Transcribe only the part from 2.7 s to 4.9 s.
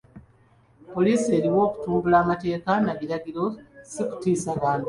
na biragiro, si kutiisa bantu.